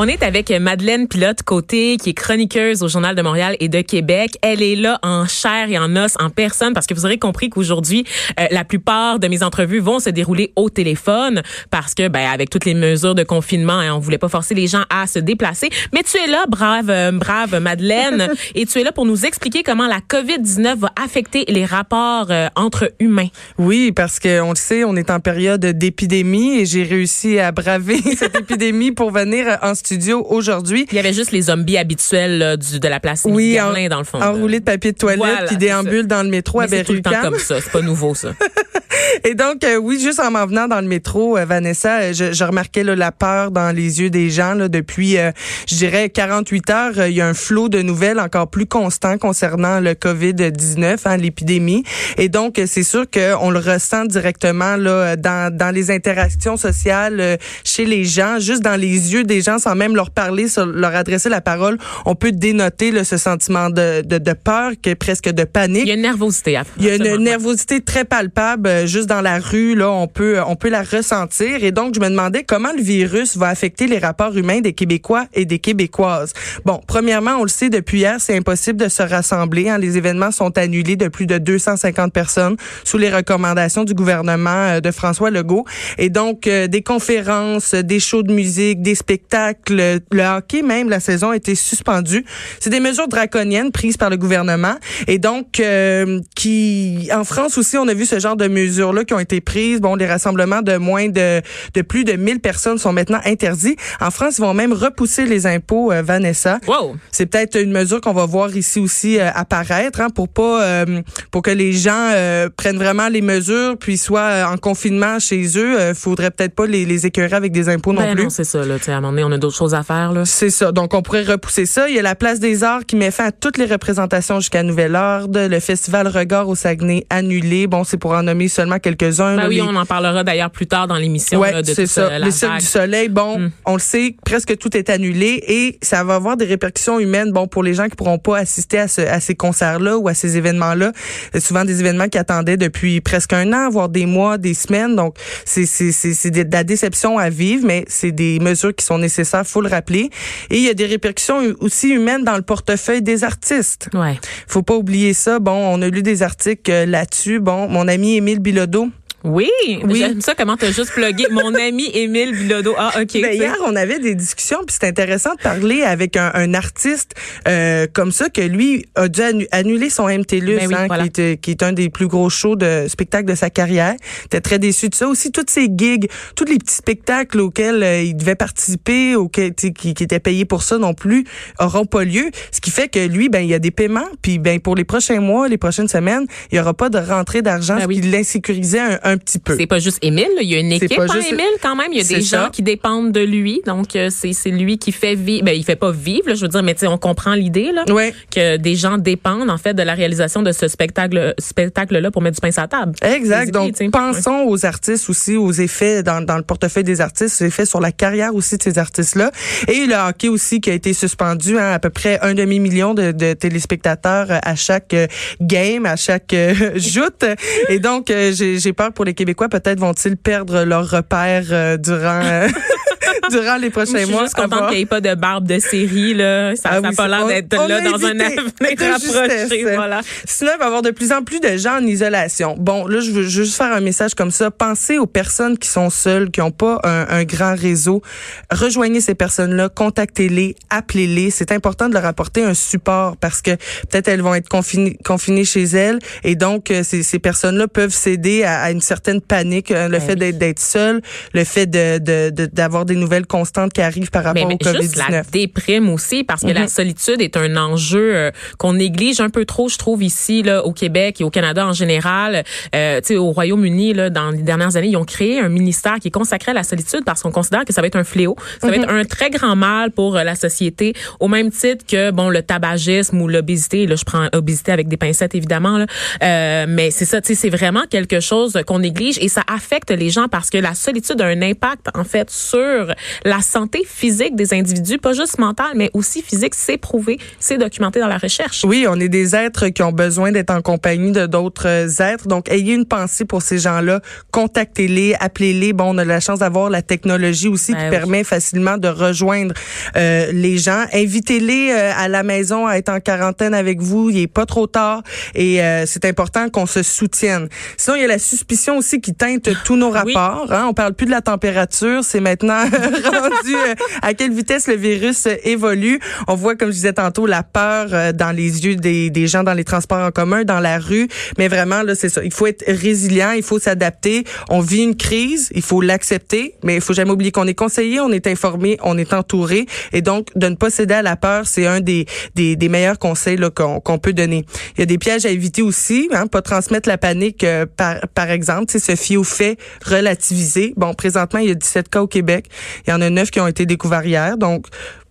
On 0.00 0.06
est 0.06 0.22
avec 0.22 0.52
Madeleine 0.52 1.08
Pilote-Côté, 1.08 1.96
qui 1.96 2.10
est 2.10 2.14
chroniqueuse 2.14 2.84
au 2.84 2.88
Journal 2.88 3.16
de 3.16 3.22
Montréal 3.22 3.56
et 3.58 3.68
de 3.68 3.80
Québec. 3.80 4.38
Elle 4.42 4.62
est 4.62 4.76
là 4.76 5.00
en 5.02 5.26
chair 5.26 5.68
et 5.68 5.76
en 5.76 5.96
os, 5.96 6.14
en 6.20 6.30
personne, 6.30 6.72
parce 6.72 6.86
que 6.86 6.94
vous 6.94 7.04
aurez 7.04 7.18
compris 7.18 7.50
qu'aujourd'hui, 7.50 8.04
euh, 8.38 8.46
la 8.52 8.62
plupart 8.62 9.18
de 9.18 9.26
mes 9.26 9.42
entrevues 9.42 9.80
vont 9.80 9.98
se 9.98 10.08
dérouler 10.08 10.52
au 10.54 10.70
téléphone, 10.70 11.42
parce 11.72 11.94
que, 11.94 12.06
ben, 12.06 12.30
avec 12.32 12.48
toutes 12.48 12.64
les 12.64 12.74
mesures 12.74 13.16
de 13.16 13.24
confinement, 13.24 13.72
hein, 13.72 13.92
on 13.92 13.98
voulait 13.98 14.18
pas 14.18 14.28
forcer 14.28 14.54
les 14.54 14.68
gens 14.68 14.84
à 14.88 15.08
se 15.08 15.18
déplacer. 15.18 15.68
Mais 15.92 16.04
tu 16.04 16.16
es 16.16 16.28
là, 16.28 16.44
brave, 16.48 16.90
euh, 16.90 17.10
brave 17.10 17.58
Madeleine, 17.58 18.28
et 18.54 18.66
tu 18.66 18.78
es 18.78 18.84
là 18.84 18.92
pour 18.92 19.04
nous 19.04 19.26
expliquer 19.26 19.64
comment 19.64 19.88
la 19.88 19.98
COVID-19 19.98 20.76
va 20.76 20.92
affecter 20.94 21.44
les 21.48 21.64
rapports 21.64 22.28
euh, 22.30 22.46
entre 22.54 22.92
humains. 23.00 23.30
Oui, 23.58 23.90
parce 23.90 24.20
que 24.20 24.40
on 24.42 24.50
le 24.50 24.56
sait, 24.56 24.84
on 24.84 24.94
est 24.94 25.10
en 25.10 25.18
période 25.18 25.66
d'épidémie 25.66 26.60
et 26.60 26.66
j'ai 26.66 26.84
réussi 26.84 27.40
à 27.40 27.50
braver 27.50 28.00
cette 28.16 28.36
épidémie 28.36 28.92
pour 28.92 29.10
venir 29.10 29.58
en 29.60 29.74
studio 29.74 29.87
aujourd'hui. 30.28 30.86
Il 30.90 30.96
y 30.96 30.98
avait 30.98 31.12
juste 31.12 31.32
les 31.32 31.42
zombies 31.42 31.78
habituels 31.78 32.38
là, 32.38 32.56
du, 32.56 32.80
de 32.80 32.88
la 32.88 33.00
place 33.00 33.26
Oui, 33.28 33.60
en, 33.60 33.72
dans 33.88 33.98
le 33.98 34.04
fond. 34.04 34.20
enroulés 34.20 34.60
de 34.60 34.64
papier 34.64 34.92
de 34.92 34.98
toilette 34.98 35.18
Voilà, 35.18 35.46
qui 35.46 35.56
déambulent 35.56 36.06
dans 36.06 36.22
le 36.22 36.30
métro 36.30 36.58
Mais 36.60 36.64
à 36.64 36.68
c'est 36.68 36.84
tout 36.84 36.92
le 36.92 37.02
temps 37.02 37.20
comme 37.22 37.38
ça, 37.38 37.60
c'est 37.60 37.72
pas 37.72 37.82
nouveau 37.82 38.14
ça. 38.14 38.30
Et 39.24 39.34
donc, 39.34 39.64
euh, 39.64 39.76
oui, 39.76 40.00
juste 40.00 40.20
en 40.20 40.30
m'en 40.30 40.46
venant 40.46 40.68
dans 40.68 40.80
le 40.80 40.86
métro, 40.86 41.36
euh, 41.36 41.44
Vanessa, 41.44 41.98
euh, 42.00 42.12
je, 42.12 42.32
je 42.32 42.44
remarquais 42.44 42.84
là, 42.84 42.94
la 42.96 43.12
peur 43.12 43.50
dans 43.50 43.74
les 43.74 44.00
yeux 44.00 44.10
des 44.10 44.30
gens 44.30 44.54
là, 44.54 44.68
depuis, 44.68 45.18
euh, 45.18 45.30
je 45.68 45.76
dirais, 45.76 46.08
48 46.10 46.70
heures. 46.70 46.92
euh, 46.98 47.08
Il 47.08 47.16
y 47.16 47.20
a 47.20 47.26
un 47.26 47.34
flot 47.34 47.68
de 47.68 47.82
nouvelles 47.82 48.20
encore 48.20 48.48
plus 48.48 48.66
constant 48.66 49.18
concernant 49.18 49.80
le 49.80 49.94
COVID-19, 49.94 50.98
hein, 51.04 51.16
l'épidémie. 51.16 51.82
Et 52.16 52.28
donc, 52.28 52.60
c'est 52.66 52.82
sûr 52.82 53.06
qu'on 53.10 53.50
le 53.50 53.58
ressent 53.58 54.04
directement 54.04 54.76
là, 54.76 55.16
dans, 55.16 55.54
dans 55.54 55.74
les 55.74 55.90
interactions 55.90 56.56
sociales 56.56 57.38
chez 57.64 57.84
les 57.84 58.04
gens, 58.04 58.38
juste 58.38 58.62
dans 58.62 58.76
les 58.80 59.12
yeux 59.12 59.24
des 59.24 59.40
gens, 59.40 59.58
sans 59.58 59.74
même 59.74 59.94
leur 59.96 60.10
parler, 60.10 60.46
leur 60.74 60.94
adresser 60.94 61.28
la 61.28 61.40
parole. 61.40 61.78
On 62.06 62.14
peut 62.14 62.32
dénoter 62.32 62.90
là, 62.90 63.04
ce 63.04 63.16
sentiment 63.16 63.70
de, 63.70 64.02
de, 64.02 64.18
de 64.18 64.32
peur, 64.32 64.72
que 64.82 64.94
presque 64.94 65.28
de 65.28 65.44
panique. 65.44 65.82
Il 65.82 65.88
y 65.88 65.92
a 65.92 65.94
une 65.94 66.02
nervosité. 66.02 66.56
à- 66.56 66.64
Il 66.78 66.84
y 66.84 66.90
a 66.90 66.94
une 66.96 67.16
nervosité 67.22 67.80
très 67.80 68.04
palpable 68.04 68.86
juste 68.88 69.06
dans 69.06 69.20
la 69.20 69.38
rue 69.38 69.74
là, 69.74 69.90
on 69.90 70.06
peut 70.06 70.40
on 70.46 70.56
peut 70.56 70.68
la 70.68 70.82
ressentir 70.82 71.62
et 71.62 71.70
donc 71.70 71.94
je 71.94 72.00
me 72.00 72.08
demandais 72.08 72.44
comment 72.44 72.72
le 72.76 72.82
virus 72.82 73.36
va 73.36 73.48
affecter 73.48 73.86
les 73.86 73.98
rapports 73.98 74.36
humains 74.36 74.60
des 74.60 74.72
Québécois 74.72 75.26
et 75.34 75.44
des 75.44 75.58
Québécoises. 75.58 76.32
Bon, 76.64 76.80
premièrement, 76.86 77.36
on 77.38 77.42
le 77.42 77.48
sait 77.48 77.70
depuis 77.70 77.98
hier, 77.98 78.16
c'est 78.18 78.36
impossible 78.36 78.78
de 78.78 78.88
se 78.88 79.02
rassembler, 79.02 79.68
hein. 79.68 79.78
les 79.78 79.96
événements 79.96 80.30
sont 80.30 80.56
annulés 80.58 80.96
de 80.96 81.08
plus 81.08 81.26
de 81.26 81.38
250 81.38 82.12
personnes 82.12 82.56
sous 82.84 82.98
les 82.98 83.10
recommandations 83.10 83.84
du 83.84 83.94
gouvernement 83.94 84.50
euh, 84.50 84.80
de 84.80 84.90
François 84.90 85.30
Legault 85.30 85.64
et 85.98 86.08
donc 86.08 86.46
euh, 86.46 86.66
des 86.66 86.82
conférences, 86.82 87.74
euh, 87.74 87.82
des 87.82 88.00
shows 88.00 88.22
de 88.22 88.32
musique, 88.32 88.82
des 88.82 88.94
spectacles, 88.94 90.00
le 90.10 90.22
hockey 90.22 90.62
même 90.62 90.88
la 90.88 91.00
saison 91.00 91.30
a 91.30 91.36
été 91.36 91.54
suspendue. 91.54 92.24
C'est 92.60 92.70
des 92.70 92.80
mesures 92.80 93.08
draconiennes 93.08 93.72
prises 93.72 93.96
par 93.96 94.10
le 94.10 94.16
gouvernement 94.16 94.74
et 95.06 95.18
donc 95.18 95.60
euh, 95.60 96.20
qui 96.34 97.08
en 97.12 97.24
France 97.24 97.58
aussi 97.58 97.76
on 97.76 97.88
a 97.88 97.94
vu 97.94 98.06
ce 98.06 98.18
genre 98.18 98.36
de 98.36 98.48
mesures 98.48 98.77
là 98.82 99.04
qui 99.04 99.14
ont 99.14 99.18
été 99.18 99.40
prises. 99.40 99.80
Bon, 99.80 99.94
les 99.94 100.06
rassemblements 100.06 100.62
de 100.62 100.76
moins 100.76 101.08
de 101.08 101.40
de 101.74 101.82
plus 101.82 102.04
de 102.04 102.12
1000 102.12 102.40
personnes 102.40 102.78
sont 102.78 102.92
maintenant 102.92 103.20
interdits. 103.24 103.76
En 104.00 104.10
France, 104.10 104.38
ils 104.38 104.42
vont 104.42 104.54
même 104.54 104.72
repousser 104.72 105.26
les 105.26 105.46
impôts 105.46 105.92
euh, 105.92 106.02
Vanessa. 106.02 106.58
Wow. 106.66 106.96
C'est 107.12 107.26
peut-être 107.26 107.60
une 107.60 107.72
mesure 107.72 108.00
qu'on 108.00 108.12
va 108.12 108.26
voir 108.26 108.54
ici 108.56 108.78
aussi 108.80 109.18
euh, 109.18 109.30
apparaître 109.34 110.00
hein, 110.00 110.08
pour 110.10 110.28
pas 110.28 110.62
euh, 110.64 111.02
pour 111.30 111.42
que 111.42 111.50
les 111.50 111.72
gens 111.72 112.10
euh, 112.14 112.48
prennent 112.56 112.78
vraiment 112.78 113.08
les 113.08 113.22
mesures 113.22 113.76
puis 113.78 113.98
soient 113.98 114.20
euh, 114.20 114.44
en 114.46 114.56
confinement 114.56 115.18
chez 115.18 115.46
eux. 115.58 115.78
Euh, 115.78 115.94
faudrait 115.94 116.30
peut-être 116.30 116.54
pas 116.54 116.66
les, 116.66 116.84
les 116.84 117.06
écœurer 117.06 117.34
avec 117.36 117.52
des 117.52 117.68
impôts 117.68 117.92
non 117.92 118.00
Ben 118.02 118.14
plus. 118.14 118.24
non, 118.24 118.30
c'est 118.30 118.44
ça. 118.44 118.64
Là, 118.64 118.76
à 118.86 118.90
un 118.90 118.94
moment 119.00 119.10
donné, 119.10 119.24
on 119.24 119.32
a 119.32 119.38
d'autres 119.38 119.56
choses 119.56 119.74
à 119.74 119.82
faire. 119.82 120.12
Là. 120.12 120.24
C'est 120.24 120.50
ça. 120.50 120.72
Donc, 120.72 120.94
on 120.94 121.02
pourrait 121.02 121.22
repousser 121.24 121.66
ça. 121.66 121.88
Il 121.88 121.94
y 121.94 121.98
a 121.98 122.02
la 122.02 122.14
Place 122.14 122.40
des 122.40 122.64
Arts 122.64 122.84
qui 122.86 122.96
met 122.96 123.10
fin 123.10 123.26
à 123.26 123.32
toutes 123.32 123.58
les 123.58 123.64
représentations 123.66 124.40
jusqu'à 124.40 124.62
nouvel 124.62 124.94
ordre. 124.94 125.46
Le 125.48 125.60
Festival 125.60 126.06
Regard 126.08 126.48
au 126.48 126.54
Saguenay 126.54 127.06
annulé. 127.10 127.66
Bon, 127.66 127.84
c'est 127.84 127.96
pour 127.96 128.12
en 128.12 128.22
nommer 128.22 128.48
seulement 128.48 128.67
quelques-uns. 128.78 129.36
Ben 129.36 129.42
là, 129.42 129.48
oui, 129.48 129.54
les- 129.56 129.62
on 129.62 129.74
en 129.74 129.86
parlera 129.86 130.22
d'ailleurs 130.24 130.50
plus 130.50 130.66
tard 130.66 130.86
dans 130.86 130.96
l'émission. 130.96 131.40
Ouais, 131.40 131.52
c'est 131.64 131.86
ça. 131.86 132.02
euh, 132.02 132.18
la 132.18 132.26
le 132.26 132.30
Cirque 132.30 132.52
vague. 132.52 132.60
du 132.60 132.66
Soleil, 132.66 133.08
bon, 133.08 133.38
Mm. 133.38 133.50
on 133.64 133.72
le 133.74 133.78
sait, 133.80 134.14
presque 134.24 134.56
tout 134.58 134.76
est 134.76 134.90
annulé 134.90 135.42
et 135.48 135.78
ça 135.82 136.04
va 136.04 136.16
avoir 136.16 136.36
des 136.36 136.44
répercussions 136.44 137.00
humaines, 137.00 137.32
bon, 137.32 137.46
pour 137.46 137.62
les 137.62 137.72
gens 137.74 137.88
qui 137.88 137.96
pourront 137.96 138.18
pas 138.18 138.38
assister 138.38 138.78
à, 138.78 138.88
ce- 138.88 139.00
à 139.00 139.20
ces 139.20 139.34
concerts-là 139.34 139.96
ou 139.98 140.08
à 140.08 140.14
ces 140.14 140.36
événements-là. 140.36 140.92
Souvent 141.38 141.64
des 141.64 141.80
événements 141.80 142.08
qui 142.08 142.18
attendaient 142.18 142.56
depuis 142.56 143.00
presque 143.00 143.32
un 143.32 143.52
an, 143.52 143.70
voire 143.70 143.88
des 143.88 144.04
mois, 144.06 144.38
des 144.38 144.54
semaines. 144.54 144.94
Donc, 144.96 145.14
c'est 145.44 145.64
c'est 145.66 145.92
c'est 145.92 146.12
c'est 146.14 146.30
de 146.30 146.44
la 146.52 146.64
déception 146.64 147.18
à 147.18 147.30
vivre, 147.30 147.64
mais 147.66 147.84
c'est 147.88 148.12
des 148.12 148.38
mesures 148.40 148.74
qui 148.74 148.84
sont 148.84 148.98
nécessaires, 148.98 149.46
faut 149.46 149.60
le 149.60 149.68
rappeler. 149.68 150.10
Et 150.50 150.56
il 150.58 150.62
y 150.64 150.68
a 150.68 150.74
des 150.74 150.86
répercussions 150.86 151.40
aussi 151.60 151.88
humaines 151.90 152.24
dans 152.24 152.36
le 152.36 152.42
portefeuille 152.42 153.02
des 153.02 153.24
artistes. 153.24 153.88
Ouais. 153.94 154.18
Faut 154.46 154.62
pas 154.62 154.74
oublier 154.74 155.12
ça. 155.14 155.38
Bon, 155.38 155.52
on 155.52 155.80
a 155.82 155.88
lu 155.88 156.02
des 156.02 156.22
articles 156.22 156.70
euh, 156.70 156.86
là-dessus. 156.86 157.38
Bon, 157.40 157.68
mon 157.68 157.86
ami 157.86 158.16
Émile 158.16 158.40
Bilodeau, 158.58 158.90
Oui, 159.24 159.50
Oui. 159.84 159.98
j'aime 159.98 160.20
ça 160.20 160.34
comment 160.36 160.56
t'as 160.56 160.70
juste 160.70 160.92
plugué 160.92 161.26
mon 161.30 161.52
ami 161.54 161.90
Émile 161.92 162.32
Bilodeau. 162.36 162.74
Ah, 162.78 162.92
OK. 163.00 163.20
Ben, 163.20 163.32
hier, 163.34 163.54
on 163.66 163.74
avait 163.74 163.98
des 163.98 164.14
discussions, 164.14 164.58
puis 164.64 164.76
c'est 164.80 164.86
intéressant 164.86 165.34
de 165.34 165.40
parler 165.42 165.82
avec 165.82 166.16
un, 166.16 166.30
un 166.34 166.54
artiste 166.54 167.14
euh, 167.48 167.86
comme 167.92 168.12
ça 168.12 168.28
que 168.28 168.40
lui 168.40 168.86
a 168.94 169.08
dû 169.08 169.20
annu- 169.20 169.48
annuler 169.50 169.90
son 169.90 170.06
MTLUS, 170.06 170.56
Ben 170.58 170.68
oui, 170.68 170.74
hein, 170.74 170.84
voilà. 170.86 171.08
qui, 171.08 171.20
est, 171.20 171.36
qui 171.40 171.50
est 171.50 171.62
un 171.64 171.72
des 171.72 171.88
plus 171.90 172.06
gros 172.06 172.30
shows 172.30 172.54
de 172.54 172.86
spectacle 172.88 173.28
de 173.28 173.34
sa 173.34 173.50
carrière. 173.50 173.94
était 174.26 174.40
très 174.40 174.60
déçu 174.60 174.88
de 174.88 174.94
ça. 174.94 175.08
Aussi, 175.08 175.32
toutes 175.32 175.50
ces 175.50 175.68
gigs, 175.76 176.08
tous 176.36 176.44
les 176.44 176.58
petits 176.58 176.74
spectacles 176.76 177.40
auxquels 177.40 177.82
euh, 177.82 178.02
il 178.02 178.16
devait 178.16 178.36
participer, 178.36 179.16
auxquels, 179.16 179.52
qui, 179.54 179.72
qui 179.72 180.02
étaient 180.04 180.20
payés 180.20 180.44
pour 180.44 180.62
ça 180.62 180.78
non 180.78 180.94
plus, 180.94 181.24
auront 181.58 181.86
pas 181.86 182.04
lieu. 182.04 182.30
Ce 182.52 182.60
qui 182.60 182.70
fait 182.70 182.88
que 182.88 183.04
lui, 183.04 183.28
ben, 183.28 183.40
il 183.40 183.48
y 183.48 183.54
a 183.54 183.58
des 183.58 183.72
paiements, 183.72 184.08
puis 184.22 184.38
ben, 184.38 184.60
pour 184.60 184.76
les 184.76 184.84
prochains 184.84 185.20
mois, 185.20 185.48
les 185.48 185.58
prochaines 185.58 185.88
semaines, 185.88 186.26
il 186.52 186.56
y 186.56 186.60
aura 186.60 186.72
pas 186.74 186.88
de 186.88 186.98
rentrée 186.98 187.42
d'argent, 187.42 187.76
Ben 187.76 187.82
ce 187.82 188.00
qui 188.00 188.00
l'insécurisait 188.02 188.78
un, 189.02 189.07
un 189.08 189.16
petit 189.18 189.38
peu. 189.38 189.56
C'est 189.56 189.66
pas 189.66 189.78
juste 189.78 189.98
Émile, 190.02 190.28
là. 190.36 190.42
il 190.42 190.48
y 190.50 190.54
a 190.54 190.58
une 190.58 190.72
équipe 190.72 190.94
pas 190.96 191.04
hein, 191.04 191.06
juste- 191.12 191.32
Émile 191.32 191.44
quand 191.62 191.76
même. 191.76 191.88
Il 191.92 191.98
y 191.98 192.00
a 192.00 192.04
des 192.16 192.22
gens 192.22 192.44
ça. 192.44 192.50
qui 192.52 192.62
dépendent 192.62 193.12
de 193.12 193.20
lui, 193.20 193.60
donc 193.66 193.96
euh, 193.96 194.08
c'est 194.10 194.32
c'est 194.32 194.50
lui 194.50 194.78
qui 194.78 194.92
fait 194.92 195.14
vivre. 195.14 195.44
Ben 195.44 195.52
il 195.56 195.64
fait 195.64 195.76
pas 195.76 195.90
vivre, 195.92 196.28
là, 196.28 196.34
je 196.34 196.42
veux 196.42 196.48
dire, 196.48 196.62
mais 196.62 196.74
tu 196.74 196.80
sais, 196.80 196.86
on 196.86 196.98
comprend 196.98 197.34
l'idée 197.34 197.72
là, 197.72 197.84
Ouais. 197.92 198.14
que 198.34 198.56
des 198.56 198.74
gens 198.76 198.98
dépendent 198.98 199.50
en 199.50 199.58
fait 199.58 199.74
de 199.74 199.82
la 199.82 199.94
réalisation 199.94 200.42
de 200.42 200.52
ce 200.52 200.68
spectacle 200.68 201.34
spectacle 201.38 201.98
là 201.98 202.10
pour 202.10 202.22
mettre 202.22 202.36
du 202.36 202.40
pain 202.40 202.50
sur 202.52 202.62
la 202.62 202.68
table. 202.68 202.92
Exact. 203.02 203.50
Donc, 203.52 203.68
idées, 203.80 203.88
pensons 203.90 204.44
aux 204.46 204.64
artistes 204.66 205.08
aussi, 205.10 205.36
aux 205.36 205.52
effets 205.52 206.02
dans, 206.02 206.24
dans 206.24 206.36
le 206.36 206.42
portefeuille 206.42 206.84
des 206.84 207.00
artistes, 207.00 207.40
aux 207.40 207.44
effets 207.46 207.66
sur 207.66 207.80
la 207.80 207.92
carrière 207.92 208.34
aussi 208.34 208.56
de 208.56 208.62
ces 208.62 208.78
artistes-là. 208.78 209.30
Et 209.68 209.86
le 209.86 209.94
hockey 209.94 210.28
aussi 210.28 210.60
qui 210.60 210.70
a 210.70 210.74
été 210.74 210.92
suspendu, 210.92 211.58
hein, 211.58 211.72
à 211.72 211.78
peu 211.78 211.90
près 211.90 212.18
un 212.22 212.34
demi-million 212.34 212.94
de, 212.94 213.12
de 213.12 213.32
téléspectateurs 213.34 214.26
à 214.30 214.54
chaque 214.56 214.94
euh, 214.94 215.06
game, 215.40 215.86
à 215.86 215.96
chaque 215.96 216.32
euh, 216.34 216.54
joute. 216.76 217.24
Et 217.68 217.78
donc, 217.78 218.06
j'ai 218.08 218.58
j'ai 218.58 218.72
peur 218.72 218.92
pour 218.98 219.04
les 219.04 219.14
Québécois, 219.14 219.48
peut-être 219.48 219.78
vont-ils 219.78 220.16
perdre 220.16 220.64
leur 220.64 220.90
repère 220.90 221.44
euh, 221.52 221.76
durant... 223.30 223.56
les 223.56 223.68
Je 223.68 223.72
prochains 223.72 223.98
suis 224.04 224.10
mois. 224.12 224.22
juste 224.24 224.38
à 224.38 224.42
contente 224.42 224.68
qu'il 224.68 224.76
n'y 224.76 224.82
ait 224.82 224.86
pas 224.86 225.00
de 225.00 225.14
barbe 225.14 225.46
de 225.46 225.58
série 225.58 226.14
là. 226.14 226.54
Ça 226.56 226.70
Ah 226.72 226.80
n'a 226.80 226.88
oui, 226.90 226.94
pas 226.96 227.08
l'air 227.08 227.26
d'être 227.26 227.54
là 227.68 227.76
a 227.76 227.80
dans 227.80 228.04
un 228.06 228.20
avenir 228.20 228.42
rapproché. 228.92 229.64
Voilà. 229.74 230.00
Sinon, 230.26 230.50
il 230.54 230.58
va 230.58 230.64
y 230.64 230.66
avoir 230.66 230.82
de 230.82 230.90
plus 230.90 231.12
en 231.12 231.22
plus 231.22 231.40
de 231.40 231.56
gens 231.56 231.78
en 231.78 231.86
isolation. 231.86 232.54
Bon, 232.58 232.86
là, 232.86 233.00
je 233.00 233.10
veux 233.10 233.22
juste 233.26 233.56
faire 233.56 233.72
un 233.72 233.80
message 233.80 234.14
comme 234.14 234.30
ça. 234.30 234.50
Pensez 234.50 234.98
aux 234.98 235.06
personnes 235.06 235.58
qui 235.58 235.68
sont 235.68 235.90
seules, 235.90 236.30
qui 236.30 236.40
n'ont 236.40 236.50
pas 236.50 236.80
un, 236.84 237.06
un 237.08 237.24
grand 237.24 237.54
réseau. 237.56 238.02
Rejoignez 238.50 239.00
ces 239.00 239.14
personnes-là, 239.14 239.68
contactez-les, 239.68 240.56
appelez-les. 240.70 241.30
C'est 241.30 241.52
important 241.52 241.88
de 241.88 241.94
leur 241.94 242.04
apporter 242.04 242.42
un 242.42 242.54
support 242.54 243.16
parce 243.16 243.42
que 243.42 243.52
peut-être 243.90 244.08
elles 244.08 244.22
vont 244.22 244.34
être 244.34 244.48
confinées, 244.48 244.96
confinées 245.04 245.44
chez 245.44 245.64
elles 245.64 245.98
et 246.24 246.34
donc 246.34 246.70
euh, 246.70 246.82
ces, 246.82 247.02
ces 247.02 247.18
personnes-là 247.18 247.68
peuvent 247.68 247.92
céder 247.94 248.44
à, 248.44 248.60
à 248.62 248.70
une 248.70 248.80
certaine 248.80 249.20
panique. 249.20 249.70
Euh, 249.70 249.86
Le 249.88 249.98
Ben 249.98 250.00
fait 250.00 250.12
oui. 250.12 250.18
d'être 250.18 250.38
d'être 250.38 250.60
seul, 250.60 251.00
le 251.34 251.44
fait 251.44 251.66
de 251.66 251.98
de- 251.98 252.30
de- 252.30 252.46
d'avoir 252.46 252.84
des 252.88 252.96
nouvelles 252.96 253.26
constantes 253.26 253.72
qui 253.72 253.80
arrivent 253.80 254.10
par 254.10 254.24
rapport 254.24 254.46
Mais, 254.48 254.54
au 254.54 254.58
mais 254.64 254.80
juste 254.80 254.96
la 254.96 255.04
COVID-19. 255.22 255.30
déprime 255.30 255.88
aussi, 255.90 256.24
parce 256.24 256.42
que 256.42 256.48
la 256.48 256.62
Mhm. 256.62 256.68
solitude 256.68 257.20
est 257.20 257.36
un 257.36 257.56
enjeu 257.56 258.14
euh, 258.16 258.30
qu'on 258.58 258.72
néglige 258.72 259.20
un 259.20 259.30
peu 259.30 259.44
trop, 259.44 259.68
je 259.68 259.76
trouve, 259.78 260.02
ici, 260.02 260.42
là, 260.42 260.64
au 260.64 260.72
Québec 260.72 261.20
et 261.20 261.24
au 261.24 261.30
Canada 261.30 261.66
en 261.66 261.72
général. 261.72 262.42
Euh, 262.74 263.00
tu 263.00 263.08
sais, 263.08 263.16
au 263.16 263.30
Royaume-Uni, 263.30 263.94
là, 263.94 264.10
dans 264.10 264.30
les 264.30 264.42
dernières 264.42 264.76
années, 264.76 264.88
ils 264.88 264.96
ont 264.96 265.04
créé 265.04 265.40
un 265.40 265.48
ministère 265.48 265.96
qui 266.00 266.08
est 266.08 266.12
consacré 266.12 266.50
à 266.50 266.54
la 266.54 266.62
solitude 266.62 267.02
parce 267.04 267.22
qu'on 267.22 267.30
considère 267.30 267.64
que 267.64 267.72
ça 267.72 267.80
va 267.80 267.86
être 267.86 267.96
un 267.96 268.04
fléau. 268.04 268.36
Ça 268.60 268.68
va 268.68 268.76
être 268.76 268.88
un 268.88 269.04
très 269.04 269.30
grand 269.30 269.56
mal 269.56 269.90
pour 269.90 270.16
euh, 270.16 270.24
la 270.24 270.34
société, 270.34 270.94
au 271.20 271.28
même 271.28 271.50
titre 271.50 271.84
que, 271.86 272.10
bon, 272.10 272.28
le 272.30 272.42
tabagisme 272.42 273.20
ou 273.20 273.28
l'obésité. 273.28 273.86
Là, 273.86 273.96
je 273.96 274.04
prends 274.04 274.28
obésité 274.32 274.72
avec 274.72 274.88
des 274.88 274.96
pincettes, 274.96 275.34
évidemment, 275.34 275.78
là. 275.78 275.86
Euh, 276.22 276.66
mais 276.68 276.90
c'est 276.90 277.04
ça, 277.04 277.20
tu 277.20 277.28
sais, 277.28 277.34
c'est 277.34 277.48
vraiment 277.50 277.84
quelque 277.90 278.20
chose 278.20 278.58
qu'on 278.66 278.78
néglige 278.80 279.18
et 279.20 279.28
ça 279.28 279.42
affecte 279.52 279.90
les 279.90 280.10
gens 280.10 280.28
parce 280.28 280.50
que 280.50 280.58
la 280.58 280.74
solitude 280.74 281.20
a 281.20 281.26
un 281.26 281.42
impact, 281.42 281.86
en 281.94 282.04
fait, 282.04 282.30
sur 282.30 282.77
sur 282.78 282.94
la 283.24 283.40
santé 283.40 283.82
physique 283.86 284.36
des 284.36 284.54
individus, 284.54 284.98
pas 284.98 285.12
juste 285.12 285.38
mentale, 285.38 285.72
mais 285.74 285.90
aussi 285.94 286.22
physique. 286.22 286.54
C'est 286.54 286.76
prouvé, 286.76 287.18
c'est 287.38 287.58
documenté 287.58 288.00
dans 288.00 288.08
la 288.08 288.18
recherche. 288.18 288.64
Oui, 288.64 288.86
on 288.88 288.98
est 289.00 289.08
des 289.08 289.34
êtres 289.34 289.68
qui 289.68 289.82
ont 289.82 289.92
besoin 289.92 290.32
d'être 290.32 290.50
en 290.50 290.62
compagnie 290.62 291.12
de 291.12 291.26
d'autres 291.26 292.00
êtres. 292.00 292.28
Donc, 292.28 292.50
ayez 292.50 292.74
une 292.74 292.86
pensée 292.86 293.24
pour 293.24 293.42
ces 293.42 293.58
gens-là. 293.58 294.00
Contactez-les, 294.30 295.14
appelez-les. 295.18 295.72
Bon, 295.72 295.94
on 295.94 295.98
a 295.98 296.04
la 296.04 296.20
chance 296.20 296.40
d'avoir 296.40 296.70
la 296.70 296.82
technologie 296.82 297.48
aussi 297.48 297.72
qui 297.72 297.78
ben 297.78 297.90
permet 297.90 298.24
facilement 298.24 298.78
de 298.78 298.88
rejoindre 298.88 299.54
euh, 299.96 300.30
les 300.32 300.58
gens. 300.58 300.84
Invitez-les 300.92 301.70
euh, 301.70 301.92
à 301.96 302.08
la 302.08 302.22
maison 302.22 302.66
à 302.66 302.74
être 302.74 302.88
en 302.88 303.00
quarantaine 303.00 303.54
avec 303.54 303.80
vous. 303.80 304.10
Il 304.10 304.18
est 304.18 304.26
pas 304.26 304.46
trop 304.46 304.66
tard 304.66 305.02
et 305.34 305.62
euh, 305.62 305.84
c'est 305.86 306.04
important 306.04 306.48
qu'on 306.48 306.66
se 306.66 306.82
soutienne. 306.82 307.48
Sinon, 307.76 307.96
il 307.96 308.02
y 308.02 308.04
a 308.04 308.08
la 308.08 308.18
suspicion 308.18 308.78
aussi 308.78 309.00
qui 309.00 309.14
teinte 309.14 309.48
tous 309.64 309.76
nos 309.76 309.90
rapports. 309.90 310.52
Hein? 310.52 310.66
On 310.68 310.74
parle 310.74 310.94
plus 310.94 311.06
de 311.06 311.10
la 311.10 311.20
température, 311.20 312.04
c'est 312.04 312.20
maintenant 312.20 312.67
rendu 313.04 313.54
à 314.02 314.14
quelle 314.14 314.32
vitesse 314.32 314.66
le 314.68 314.74
virus 314.74 315.26
évolue. 315.44 316.00
On 316.26 316.34
voit, 316.34 316.56
comme 316.56 316.68
je 316.68 316.74
disais 316.74 316.92
tantôt, 316.92 317.26
la 317.26 317.42
peur 317.42 318.12
dans 318.14 318.34
les 318.34 318.64
yeux 318.66 318.76
des, 318.76 319.10
des 319.10 319.26
gens 319.26 319.42
dans 319.42 319.54
les 319.54 319.64
transports 319.64 320.04
en 320.04 320.10
commun, 320.10 320.44
dans 320.44 320.60
la 320.60 320.78
rue. 320.78 321.08
Mais 321.38 321.48
vraiment, 321.48 321.82
là, 321.82 321.94
c'est 321.94 322.08
ça. 322.08 322.22
Il 322.24 322.32
faut 322.32 322.46
être 322.46 322.64
résilient, 322.66 323.32
il 323.32 323.42
faut 323.42 323.58
s'adapter. 323.58 324.24
On 324.48 324.60
vit 324.60 324.82
une 324.82 324.96
crise, 324.96 325.50
il 325.54 325.62
faut 325.62 325.80
l'accepter, 325.80 326.54
mais 326.62 326.76
il 326.76 326.80
faut 326.80 326.94
jamais 326.94 327.10
oublier 327.10 327.32
qu'on 327.32 327.46
est 327.46 327.54
conseillé, 327.54 328.00
on 328.00 328.10
est 328.10 328.26
informé, 328.26 328.78
on 328.82 328.98
est 328.98 329.12
entouré. 329.12 329.66
Et 329.92 330.02
donc, 330.02 330.28
de 330.36 330.48
ne 330.48 330.54
pas 330.54 330.70
céder 330.70 330.94
à 330.94 331.02
la 331.02 331.16
peur, 331.16 331.46
c'est 331.46 331.66
un 331.66 331.80
des, 331.80 332.06
des, 332.34 332.56
des, 332.56 332.68
meilleurs 332.68 332.98
conseils 332.98 333.38
qu'on 333.54 333.98
peut 333.98 334.12
donner. 334.12 334.44
Il 334.76 334.80
y 334.80 334.82
a 334.82 334.86
des 334.86 334.98
pièges 334.98 335.26
à 335.26 335.30
éviter 335.30 335.62
aussi, 335.62 336.08
hein, 336.12 336.26
pas 336.26 336.42
transmettre 336.42 336.88
la 336.88 336.98
panique, 336.98 337.44
euh, 337.44 337.66
par, 337.76 337.96
par 338.14 338.30
exemple, 338.30 338.70
se 338.78 338.96
fier 338.96 339.16
aux 339.16 339.24
faits, 339.24 339.58
relativiser. 339.84 340.74
Bon, 340.76 340.94
présentement, 340.94 341.40
il 341.40 341.48
y 341.48 341.50
a 341.50 341.54
17 341.54 341.88
cas 341.88 342.02
au 342.02 342.06
Québec. 342.06 342.46
Il 342.86 342.90
y 342.90 342.92
en 342.92 343.00
a 343.00 343.10
9 343.10 343.30
qui 343.30 343.40
ont 343.40 343.46
été 343.46 343.66
découverts 343.66 344.06
hier. 344.06 344.36
Donc, 344.36 344.66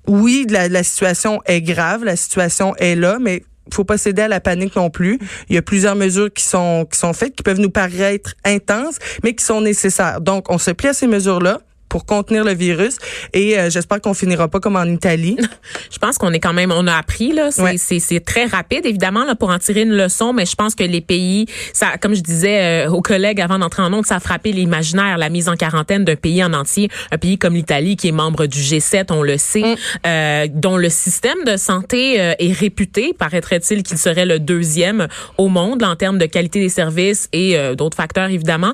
oui, 0.07 0.45
la, 0.49 0.69
la 0.69 0.83
situation 0.83 1.41
est 1.45 1.61
grave, 1.61 2.03
la 2.03 2.15
situation 2.15 2.75
est 2.77 2.95
là, 2.95 3.17
mais 3.19 3.43
faut 3.73 3.83
pas 3.83 3.97
céder 3.97 4.23
à 4.23 4.27
la 4.27 4.39
panique 4.39 4.75
non 4.75 4.89
plus. 4.89 5.19
Il 5.49 5.55
y 5.55 5.57
a 5.57 5.61
plusieurs 5.61 5.95
mesures 5.95 6.31
qui 6.31 6.43
sont 6.43 6.87
qui 6.89 6.97
sont 6.97 7.13
faites 7.13 7.35
qui 7.35 7.43
peuvent 7.43 7.59
nous 7.59 7.69
paraître 7.69 8.33
intenses 8.45 8.97
mais 9.23 9.33
qui 9.33 9.43
sont 9.43 9.61
nécessaires. 9.61 10.21
Donc 10.21 10.49
on 10.49 10.57
se 10.57 10.71
plie 10.71 10.87
à 10.89 10.93
ces 10.93 11.07
mesures-là 11.07 11.59
pour 11.89 12.05
contenir 12.05 12.43
le 12.43 12.53
virus. 12.53 12.97
Et 13.33 13.57
euh, 13.57 13.69
j'espère 13.69 14.01
qu'on 14.01 14.13
finira 14.13 14.47
pas 14.47 14.59
comme 14.59 14.75
en 14.75 14.85
Italie. 14.85 15.37
je 15.91 15.97
pense 15.97 16.17
qu'on 16.17 16.33
est 16.33 16.39
quand 16.39 16.53
même, 16.53 16.71
on 16.71 16.87
a 16.87 16.95
appris 16.95 17.31
là. 17.31 17.49
C'est 17.51 18.25
très 18.25 18.45
rapide 18.45 18.85
évidemment 18.85 19.23
là 19.25 19.35
pour 19.35 19.49
en 19.49 19.59
tirer 19.59 19.81
une 19.81 19.95
leçon, 19.95 20.33
mais 20.33 20.45
je 20.45 20.55
pense 20.55 20.75
que 20.75 20.83
les 20.83 21.01
pays, 21.01 21.45
ça, 21.73 21.97
comme 22.01 22.15
je 22.15 22.21
disais 22.21 22.85
euh, 22.85 22.89
aux 22.89 23.01
collègues 23.01 23.41
avant 23.41 23.59
d'entrer 23.59 23.83
en 23.83 23.93
onde, 23.93 24.05
ça 24.05 24.15
a 24.15 24.19
frappé 24.19 24.51
l'imaginaire, 24.51 25.17
la 25.17 25.29
mise 25.29 25.49
en 25.49 25.55
quarantaine 25.55 26.03
d'un 26.03 26.15
pays 26.15 26.43
en 26.43 26.53
entier, 26.53 26.89
un 27.11 27.17
pays 27.17 27.37
comme 27.37 27.55
l'Italie 27.55 27.95
qui 27.95 28.09
est 28.09 28.11
membre 28.11 28.45
du 28.47 28.59
G7, 28.59 29.07
on 29.11 29.23
le 29.23 29.37
sait, 29.37 29.61
mm. 29.61 29.75
euh, 30.05 30.47
dont 30.51 30.77
le 30.77 30.89
système 30.89 31.43
de 31.45 31.57
santé 31.57 32.19
euh, 32.19 32.33
est 32.39 32.51
réputé, 32.51 33.13
paraîtrait-il 33.13 33.83
qu'il 33.83 33.97
serait 33.97 34.25
le 34.25 34.39
deuxième 34.39 35.07
au 35.37 35.47
monde 35.47 35.83
en 35.83 35.95
termes 35.95 36.17
de 36.17 36.25
qualité 36.25 36.59
des 36.59 36.69
services 36.69 37.29
et 37.33 37.57
d'autres 37.75 37.95
facteurs 37.95 38.29
évidemment. 38.29 38.73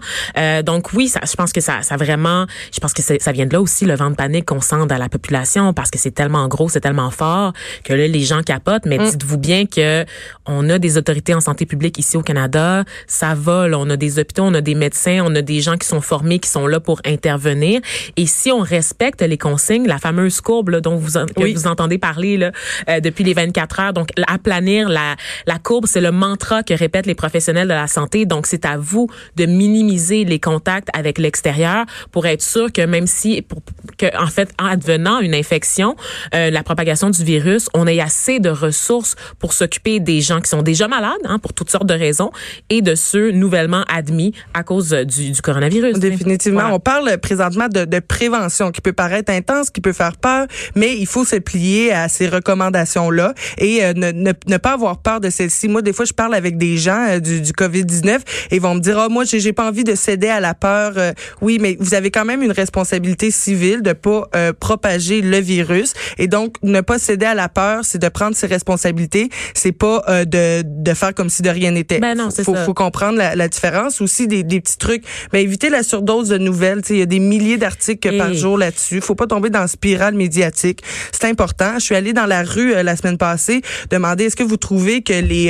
donc 0.63 0.94
oui, 0.94 1.07
ça, 1.07 1.19
je 1.30 1.36
pense 1.36 1.51
que 1.51 1.62
ça, 1.62 1.81
ça 1.81 1.98
vraiment, 1.98 2.45
je 2.74 2.80
pense 2.80 2.94
que 2.94 3.01
ça 3.03 3.31
vient 3.31 3.45
de 3.45 3.53
là 3.53 3.61
aussi 3.61 3.85
le 3.85 3.95
vent 3.95 4.09
de 4.09 4.15
panique 4.15 4.45
qu'on 4.45 4.61
sent 4.61 4.85
dans 4.88 4.97
la 4.97 5.09
population 5.09 5.73
parce 5.73 5.91
que 5.91 6.00
c'est 6.00 6.11
tellement 6.11 6.47
gros, 6.47 6.69
c'est 6.69 6.81
tellement 6.81 7.11
fort 7.11 7.53
que 7.83 7.94
là 7.94 8.07
les 8.07 8.21
gens 8.21 8.41
capotent. 8.41 8.85
Mais 8.85 8.97
mm. 8.97 9.09
dites-vous 9.11 9.38
bien 9.38 9.65
que 9.65 10.05
on 10.45 10.69
a 10.69 10.79
des 10.79 10.97
autorités 10.97 11.33
en 11.33 11.41
santé 11.41 11.65
publique 11.65 11.97
ici 11.97 12.17
au 12.17 12.21
Canada, 12.21 12.83
ça 13.07 13.33
va. 13.35 13.67
Là, 13.67 13.77
on 13.79 13.89
a 13.89 13.97
des 13.97 14.19
hôpitaux, 14.19 14.44
on 14.44 14.53
a 14.53 14.61
des 14.61 14.75
médecins, 14.75 15.23
on 15.25 15.33
a 15.35 15.41
des 15.41 15.61
gens 15.61 15.77
qui 15.77 15.88
sont 15.88 16.01
formés, 16.01 16.39
qui 16.39 16.50
sont 16.50 16.67
là 16.67 16.79
pour 16.79 17.01
intervenir. 17.05 17.81
Et 18.17 18.25
si 18.25 18.51
on 18.51 18.59
respecte 18.59 19.21
les 19.21 19.38
consignes, 19.38 19.88
la 19.88 20.00
fameuse 20.00 20.41
courbe 20.41 20.69
là, 20.69 20.81
dont 20.81 20.95
vous 20.95 21.13
que 21.13 21.53
vous 21.53 21.67
entendez 21.67 21.97
parler 21.97 22.38
là, 22.38 22.51
euh, 22.89 23.00
depuis 23.00 23.23
les 23.23 23.33
24 23.33 23.79
heures, 23.79 23.94
donc 23.94 24.09
aplanir 24.27 24.89
la 24.89 25.15
la 25.47 25.59
courbe, 25.59 25.85
c'est 25.88 26.01
le 26.01 26.11
mantra 26.11 26.63
que 26.63 26.73
répètent 26.73 27.05
les 27.05 27.15
professionnels 27.15 27.67
de 27.67 27.73
la 27.73 27.88
santé. 27.88 28.25
Donc 28.25 28.47
c'est 28.47 28.65
à 28.65 28.77
vous 28.77 29.09
de 29.35 29.45
minimiser 29.45 30.25
les 30.25 30.39
contacts 30.39 30.89
avec 30.94 31.17
l'extérieur 31.17 31.85
pour 32.11 32.25
être 32.25 32.41
sûr 32.41 32.71
que 32.71 32.85
même 32.94 33.07
si, 33.07 33.42
pour, 33.42 33.63
que, 33.98 34.06
en 34.24 34.28
fait, 34.28 34.50
en 34.60 34.68
advenant 34.68 35.19
une 35.19 35.34
infection, 35.34 35.95
euh, 36.36 36.51
la 36.51 36.62
propagation 36.62 37.10
du 37.10 37.24
virus, 37.24 37.68
on 37.74 37.88
ait 37.88 38.00
assez 38.00 38.40
de 38.40 38.50
ressources 38.50 39.16
pour 39.40 39.54
s'occuper 39.54 40.00
des 40.00 40.22
gens 40.22 40.42
qui 40.42 40.50
sont 40.50 40.62
déjà 40.62 40.88
malades, 40.88 41.25
hein, 41.25 41.40
pour 41.40 41.54
toutes 41.54 41.72
sortes 41.72 41.88
de 41.88 41.95
raisons, 41.95 42.30
et 42.69 42.84
de 42.84 42.94
ceux 42.94 43.31
nouvellement 43.31 43.84
admis 43.90 44.34
à 44.54 44.62
cause 44.62 44.92
du, 44.92 45.31
du 45.31 45.42
coronavirus. 45.42 45.98
Définitivement. 45.98 46.69
On 46.72 46.80
parle 46.80 47.18
présentement 47.18 47.68
de, 47.68 47.86
de, 47.86 48.00
prévention 48.00 48.72
qui 48.72 48.81
peut 48.81 48.94
paraître 48.94 49.31
intense, 49.31 49.72
qui 49.72 49.81
peut 49.81 49.94
faire 49.94 50.18
peur, 50.18 50.46
mais 50.75 50.96
il 50.96 51.07
faut 51.07 51.25
se 51.25 51.38
plier 51.38 51.92
à 51.92 52.10
ces 52.10 52.28
recommandations-là 52.28 53.34
et 53.57 53.84
euh, 53.84 53.94
ne, 53.94 54.12
ne, 54.12 54.34
ne, 54.48 54.57
pas 54.57 54.74
avoir 54.74 55.00
peur 55.00 55.19
de 55.19 55.31
celles-ci. 55.31 55.68
Moi, 55.68 55.81
des 55.81 55.94
fois, 55.94 56.06
je 56.06 56.13
parle 56.13 56.36
avec 56.36 56.57
des 56.57 56.78
gens 56.78 57.07
euh, 57.10 57.19
du, 57.19 57.42
du 57.42 57.54
COVID-19 57.54 58.19
et 58.51 58.56
ils 58.57 58.62
vont 58.62 58.75
me 58.75 58.81
dire, 58.81 59.04
oh, 59.04 59.10
moi, 59.10 59.24
j'ai 59.25 59.54
pas 59.54 59.68
envie 59.68 59.84
de 59.84 59.96
céder 59.96 60.30
à 60.30 60.39
la 60.39 60.54
peur. 60.54 60.94
oui, 61.42 61.57
mais 61.60 61.75
vous 61.80 61.96
avez 61.96 62.12
quand 62.12 62.25
même 62.25 62.44
une 62.44 62.51
responsabilité 62.51 62.82
responsabilité 62.83 63.31
civile 63.31 63.81
de 63.81 63.94
pas 63.94 64.27
euh, 64.35 64.51
propager 64.51 65.21
le 65.21 65.38
virus 65.38 65.94
et 66.18 66.27
donc 66.27 66.56
ne 66.63 66.81
pas 66.81 67.00
céder 67.00 67.25
à 67.25 67.33
la 67.33 67.47
peur, 67.47 67.85
c'est 67.85 67.97
de 67.97 68.09
prendre 68.09 68.35
ses 68.35 68.47
responsabilités, 68.47 69.30
c'est 69.53 69.71
pas 69.71 70.03
euh, 70.09 70.25
de, 70.25 70.63
de 70.65 70.94
faire 70.94 71.13
comme 71.13 71.30
si 71.30 71.41
de 71.41 71.50
rien 71.50 71.71
n'était. 71.71 72.00
Ben 72.00 72.18
non, 72.18 72.30
c'est 72.30 72.44
faut, 72.44 72.56
faut 72.56 72.74
comprendre 72.74 73.18
la, 73.18 73.35
la, 73.35 73.47
différence 73.47 74.01
aussi 74.01 74.27
des, 74.27 74.44
des 74.44 74.59
petits 74.59 74.77
trucs. 74.77 75.03
Ben 75.31 75.39
éviter 75.39 75.69
la 75.69 75.81
surdose 75.81 76.30
de 76.30 76.38
nouvelles, 76.38 76.81
il 76.89 76.97
y 76.97 77.01
a 77.01 77.06
des 77.06 77.19
milliers 77.19 77.57
d'articles 77.57 78.18
par 78.18 78.33
jour 78.33 78.57
là-dessus. 78.57 79.00
Faut 79.00 79.15
pas 79.15 79.27
tomber 79.27 79.50
dans 79.50 79.62
la 79.62 79.68
spirale 79.68 80.15
médiatique. 80.15 80.83
C'est 81.12 81.27
important. 81.27 81.75
Je 81.75 81.86
suis 81.86 81.95
allée 81.95 82.13
dans 82.13 82.25
la 82.25 82.44
rue 82.44 82.74
euh, 82.74 82.83
la 82.83 82.97
semaine 82.97 83.18
passée 83.18 83.62
demander 83.89 84.25
est-ce 84.25 84.36
que 84.36 84.44
vous 84.44 84.57
trouvez 84.57 85.03
que 85.03 85.13
les 85.13 85.47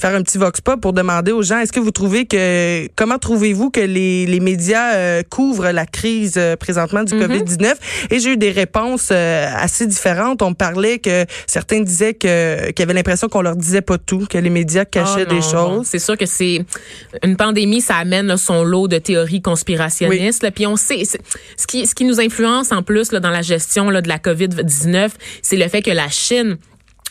faire 0.00 0.14
un 0.14 0.22
petit 0.22 0.38
vox 0.38 0.60
pop 0.60 0.80
pour 0.80 0.92
demander 0.92 1.32
aux 1.32 1.42
gens 1.42 1.58
est-ce 1.58 1.72
que 1.72 1.80
vous 1.80 1.90
trouvez 1.90 2.26
que 2.26 2.86
comment 2.96 3.18
trouvez-vous 3.18 3.70
que 3.70 3.80
les, 3.80 4.26
les 4.26 4.40
médias 4.40 5.22
couvrent 5.30 5.70
la 5.70 5.86
crise 5.86 6.34
euh, 6.36 6.41
présentement 6.58 7.04
du 7.04 7.14
mhm. 7.14 7.22
COVID-19 7.22 7.74
et 8.10 8.18
j'ai 8.18 8.30
eu 8.30 8.36
des 8.36 8.50
réponses 8.50 9.08
euh, 9.10 9.46
assez 9.54 9.86
différentes. 9.86 10.42
On 10.42 10.50
me 10.50 10.54
parlait 10.54 10.98
que 10.98 11.24
certains 11.46 11.80
disaient 11.80 12.14
que 12.14 12.70
qu'ils 12.72 12.82
avaient 12.82 12.94
l'impression 12.94 13.28
qu'on 13.28 13.42
leur 13.42 13.56
disait 13.56 13.80
pas 13.80 13.98
tout, 13.98 14.26
que 14.28 14.38
les 14.38 14.50
médias 14.50 14.84
cachaient 14.84 15.26
ah, 15.28 15.34
des 15.34 15.42
choses. 15.42 15.86
C'est 15.86 15.98
sûr 15.98 16.16
que 16.16 16.26
c'est 16.26 16.64
une 17.22 17.36
pandémie, 17.36 17.80
ça 17.80 17.96
amène 17.96 18.36
son 18.36 18.64
lot 18.64 18.88
de 18.88 18.98
théories 18.98 19.42
conspirationnistes. 19.42 20.50
Puis 20.54 20.66
on 20.66 20.76
sait 20.76 21.02
ce 21.04 21.66
qui 21.66 21.86
ce 21.86 21.94
qui 21.94 22.04
nous 22.04 22.20
influence 22.20 22.72
en 22.72 22.82
plus 22.82 23.12
là, 23.12 23.20
dans 23.20 23.30
la 23.30 23.42
gestion 23.42 23.90
là, 23.90 24.00
de 24.00 24.08
la 24.08 24.18
COVID-19, 24.18 25.10
c'est 25.42 25.56
le 25.56 25.68
fait 25.68 25.82
que 25.82 25.90
la 25.90 26.08
Chine 26.08 26.58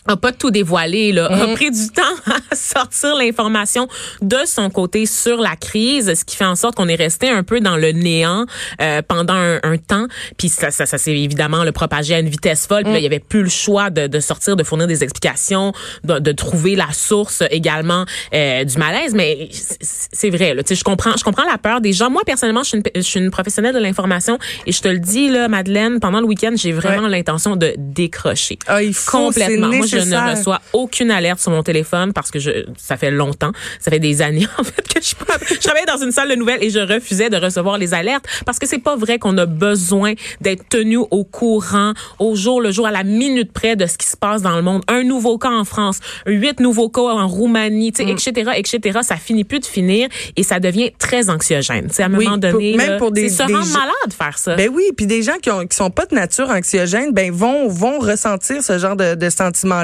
a 0.08 0.18
pas 0.18 0.32
tout 0.32 0.52
dévoilé, 0.52 1.12
là, 1.12 1.28
a 1.28 1.48
mhm. 1.48 1.54
pris 1.54 1.72
du 1.72 1.90
temps 1.90 2.02
à 2.52 2.56
sortir 2.56 3.16
l'information 3.16 3.88
de 4.22 4.38
son 4.46 4.70
côté 4.70 5.06
sur 5.06 5.38
la 5.38 5.56
crise, 5.56 6.14
ce 6.14 6.26
qui 6.26 6.36
fait 6.36 6.46
en 6.46 6.56
sorte 6.56 6.76
qu'on 6.76 6.88
est 6.88 6.96
resté 6.96 7.30
un 7.30 7.44
peu 7.44 7.60
dans 7.60 7.78
le 7.78 7.92
néant 7.92 8.46
euh, 8.82 9.02
pendant 9.08 9.34
un, 9.34 9.78
temps. 9.88 10.08
Puis 10.38 10.50
ça, 10.50 10.70
ça, 10.70 10.86
ça 10.86 10.98
s'est 10.98 11.18
évidemment 11.18 11.64
le 11.64 11.72
propagé 11.72 12.14
à 12.14 12.20
une 12.20 12.30
vitesse 12.30 12.68
folle. 12.68 12.84
Puis 12.84 12.94
là, 12.94 13.00
il 13.00 13.04
y 13.04 13.08
avait 13.08 13.20
plus 13.20 13.44
le 13.44 13.50
choix 13.50 13.90
de, 13.90 14.08
de 14.08 14.20
sortir, 14.20 14.56
de 14.56 14.64
fournir 14.64 14.86
des 14.86 15.04
explications, 15.04 15.72
de, 16.04 16.20
de 16.20 16.32
trouver 16.32 16.76
la 16.76 16.92
source 16.92 17.42
également 17.50 18.06
euh, 18.34 18.64
du 18.64 18.78
malaise. 18.78 19.14
Mais 19.16 19.50
c'est 19.82 20.30
vrai, 20.30 20.54
là, 20.54 20.62
je 20.70 20.84
comprends, 20.84 21.14
je 21.18 21.24
comprends 21.24 21.46
la 21.46 21.58
peur 21.58 21.82
des 21.82 21.94
gens. 21.94 22.10
Moi 22.10 22.22
personnellement, 22.26 22.64
je 22.64 22.70
suis 22.70 22.78
une, 22.78 22.84
je 22.96 23.02
suis 23.02 23.20
une 23.20 23.32
professionnelle 23.32 23.74
de 23.74 23.80
l'information 23.80 24.38
et 24.66 24.72
je 24.72 24.82
te 24.82 24.88
le 24.88 25.00
dis 25.00 25.30
là, 25.30 25.48
Madeleine, 25.48 26.00
pendant 26.00 26.20
le 26.20 26.26
week-end, 26.26 26.54
j'ai 26.56 26.72
vraiment 26.72 27.08
l'intention 27.08 27.56
de 27.56 27.74
décrocher 27.78 28.60
ah, 28.68 28.84
il 28.84 28.94
faut, 28.94 29.30
complètement 29.30 29.72
je 30.00 30.10
ne 30.10 30.32
reçois 30.32 30.62
aucune 30.74 31.12
alerte 31.12 31.40
sur 31.40 31.52
mon 31.52 31.64
téléphone 31.64 32.14
parce 32.14 32.32
que 32.32 32.40
je, 32.40 32.66
ça 32.78 32.98
fait 32.98 33.12
longtemps, 33.12 33.52
ça 33.80 33.92
fait 33.92 34.00
des 34.00 34.22
années 34.22 34.48
en 34.58 34.64
fait 34.64 34.88
que 34.88 35.02
je, 35.02 35.16
je 35.56 35.60
travaillais 35.60 35.86
dans 35.86 36.02
une 36.02 36.12
salle 36.12 36.30
de 36.30 36.36
nouvelles 36.36 36.64
et 36.64 36.70
je 36.70 36.80
refusais 36.80 37.30
de 37.30 37.38
recevoir 37.38 37.78
les 37.78 37.94
alertes 37.94 38.26
parce 38.46 38.60
que 38.60 38.68
c'est 38.68 38.80
pas 38.80 38.96
vrai 38.96 39.20
qu'on 39.20 39.38
a 39.38 39.46
besoin 39.46 40.14
d'être 40.42 40.68
tenu 40.70 40.98
au 40.98 41.24
courant 41.24 41.94
au 42.20 42.36
jour 42.36 42.62
le 42.62 42.72
jour 42.72 42.88
à 42.88 42.92
la 42.92 43.04
minute 43.04 43.52
près 43.52 43.76
de 43.76 43.86
ce 43.86 43.98
qui 43.98 44.08
se 44.08 44.18
passe 44.18 44.42
dans 44.42 44.56
le 44.56 44.62
monde. 44.62 44.84
Un 44.88 45.04
nouveau 45.04 45.38
cas 45.38 45.52
en 45.52 45.66
France, 45.66 46.00
huit 46.26 46.60
nouveaux 46.60 46.90
cas 46.90 47.02
en 47.02 47.28
Roumanie, 47.28 47.94
mm. 47.98 48.08
etc., 48.08 48.52
etc. 48.56 49.00
Ça 49.04 49.16
finit 49.16 49.44
plus 49.44 49.60
de 49.60 49.66
finir 49.66 50.08
et 50.36 50.44
ça 50.44 50.60
devient 50.60 50.92
très 50.98 51.30
anxiogène. 51.30 51.88
C'est 51.92 52.04
à 52.04 52.08
un 52.08 52.10
moment 52.10 52.38
donné, 52.38 52.76
même 52.76 52.98
pour 52.98 53.12
des, 53.12 53.30
se 53.30 53.44
rendre 53.44 53.68
malade 53.68 54.14
faire 54.18 54.38
ça. 54.38 54.56
Ben 54.56 54.70
oui, 54.74 54.84
puis 54.96 55.08
des 55.08 55.24
gens 55.24 55.38
qui 55.42 55.50
ont 55.50 55.66
qui 55.66 55.76
sont 55.76 55.90
pas 55.90 56.06
de 56.06 56.16
nature 56.16 56.50
anxiogène, 56.50 57.12
ben 57.12 57.32
vont 57.32 57.68
vont 57.68 58.00
ressentir 58.00 58.64
ce 58.64 58.78
genre 58.78 58.96
de, 58.96 59.16
de 59.16 59.30
sentiments 59.30 59.81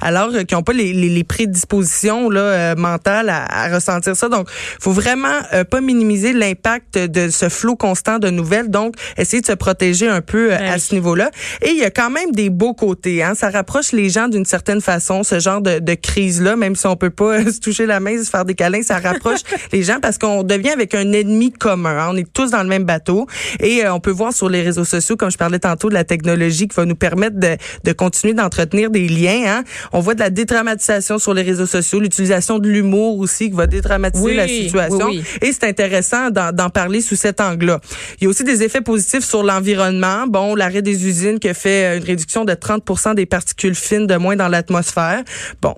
alors 0.00 0.30
qu'ils 0.30 0.56
n'ont 0.56 0.62
pas 0.62 0.72
les, 0.72 0.92
les, 0.92 1.24
prédispositions 1.24 2.30
là, 2.30 2.74
mentales 2.76 3.28
à, 3.30 3.74
ressentir 3.74 4.16
ça. 4.16 4.28
Donc, 4.28 4.48
faut 4.80 4.92
vraiment 4.92 5.40
pas 5.70 5.80
minimiser 5.80 6.32
l'impact 6.32 6.98
de 6.98 7.28
ce 7.28 7.48
flot 7.48 7.76
constant 7.76 8.18
de 8.18 8.30
nouvelles. 8.30 8.70
Donc, 8.70 8.94
essayer 9.16 9.40
de 9.40 9.46
se 9.46 9.52
protéger 9.52 10.08
un 10.08 10.20
peu 10.20 10.52
à 10.52 10.78
ce 10.78 10.94
niveau-là. 10.94 11.30
Et 11.62 11.70
il 11.70 11.78
y 11.78 11.84
a 11.84 11.90
quand 11.90 12.10
même 12.10 12.32
des 12.32 12.50
beaux 12.50 12.74
côtés. 12.74 13.22
Hein? 13.22 13.34
Ça 13.34 13.50
rapproche 13.50 13.92
les 13.92 14.08
gens 14.10 14.28
d'une 14.28 14.44
certaine 14.44 14.80
façon, 14.80 15.22
ce 15.22 15.40
genre 15.40 15.60
de, 15.60 15.78
de 15.78 15.94
crise-là, 15.94 16.56
même 16.56 16.76
si 16.76 16.86
on 16.86 16.96
peut 16.96 17.10
pas 17.10 17.44
se 17.52 17.60
toucher 17.60 17.86
la 17.86 18.00
main, 18.00 18.22
se 18.22 18.30
faire 18.30 18.44
des 18.44 18.54
câlins, 18.54 18.82
ça 18.82 18.98
rapproche 18.98 19.40
les 19.72 19.82
gens 19.82 19.98
parce 20.00 20.18
qu'on 20.18 20.42
devient 20.42 20.70
avec 20.70 20.94
un 20.94 21.12
ennemi 21.12 21.52
commun. 21.52 21.98
Hein. 21.98 22.08
On 22.12 22.16
est 22.16 22.30
tous 22.32 22.50
dans 22.50 22.62
le 22.62 22.68
même 22.68 22.84
bateau 22.84 23.26
et 23.60 23.84
euh, 23.84 23.92
on 23.92 24.00
peut 24.00 24.10
voir 24.10 24.32
sur 24.32 24.48
les 24.48 24.62
réseaux 24.62 24.84
sociaux, 24.84 25.16
comme 25.16 25.30
je 25.30 25.38
parlais 25.38 25.58
tantôt, 25.58 25.88
de 25.88 25.94
la 25.94 26.04
technologie 26.04 26.68
qui 26.68 26.76
va 26.76 26.84
nous 26.84 26.94
permettre 26.94 27.38
de, 27.38 27.56
de 27.84 27.92
continuer 27.92 28.34
d'entretenir 28.34 28.90
des 28.90 29.08
liens. 29.08 29.35
Hein? 29.44 29.64
On 29.92 30.00
voit 30.00 30.14
de 30.14 30.20
la 30.20 30.30
dédramatisation 30.30 31.18
sur 31.18 31.34
les 31.34 31.42
réseaux 31.42 31.66
sociaux, 31.66 32.00
l'utilisation 32.00 32.58
de 32.58 32.68
l'humour 32.68 33.18
aussi 33.18 33.50
qui 33.50 33.56
va 33.56 33.66
dédramatiser 33.66 34.34
la 34.34 34.48
situation. 34.48 35.10
Et 35.42 35.52
c'est 35.52 35.64
intéressant 35.64 36.30
d'en 36.30 36.70
parler 36.70 37.00
sous 37.00 37.16
cet 37.16 37.40
angle-là. 37.40 37.80
Il 38.20 38.24
y 38.24 38.26
a 38.26 38.30
aussi 38.30 38.44
des 38.44 38.62
effets 38.62 38.80
positifs 38.80 39.24
sur 39.24 39.42
l'environnement. 39.42 40.26
Bon, 40.26 40.54
l'arrêt 40.54 40.82
des 40.82 41.06
usines 41.06 41.38
qui 41.38 41.52
fait 41.54 41.96
une 41.96 42.04
réduction 42.04 42.44
de 42.44 42.54
30 42.54 43.14
des 43.14 43.26
particules 43.26 43.74
fines 43.74 44.06
de 44.06 44.16
moins 44.16 44.36
dans 44.36 44.48
l'atmosphère. 44.48 45.22
Bon, 45.60 45.74